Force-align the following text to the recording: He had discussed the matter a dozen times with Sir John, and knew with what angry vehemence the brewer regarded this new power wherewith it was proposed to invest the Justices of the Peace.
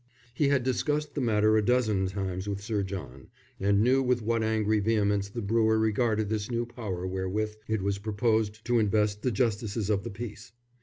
He 0.33 0.47
had 0.47 0.63
discussed 0.63 1.13
the 1.13 1.21
matter 1.21 1.57
a 1.57 1.61
dozen 1.63 2.07
times 2.07 2.49
with 2.49 2.59
Sir 2.59 2.81
John, 2.81 3.27
and 3.59 3.83
knew 3.83 4.01
with 4.01 4.23
what 4.23 4.41
angry 4.41 4.79
vehemence 4.79 5.29
the 5.29 5.43
brewer 5.43 5.77
regarded 5.77 6.27
this 6.27 6.49
new 6.49 6.65
power 6.65 7.05
wherewith 7.05 7.53
it 7.67 7.83
was 7.83 7.99
proposed 7.99 8.65
to 8.65 8.79
invest 8.79 9.21
the 9.21 9.29
Justices 9.29 9.91
of 9.91 10.03
the 10.03 10.09
Peace. 10.09 10.53